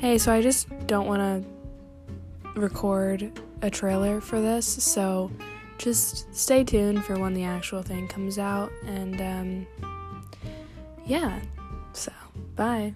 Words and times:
Hey, 0.00 0.16
so 0.16 0.32
I 0.32 0.40
just 0.40 0.66
don't 0.86 1.06
want 1.06 1.44
to 1.44 2.58
record 2.58 3.38
a 3.60 3.68
trailer 3.68 4.22
for 4.22 4.40
this, 4.40 4.66
so 4.66 5.30
just 5.76 6.34
stay 6.34 6.64
tuned 6.64 7.04
for 7.04 7.18
when 7.18 7.34
the 7.34 7.44
actual 7.44 7.82
thing 7.82 8.08
comes 8.08 8.38
out. 8.38 8.72
And 8.86 9.20
um, 9.20 9.66
yeah, 11.04 11.38
so 11.92 12.12
bye. 12.56 12.94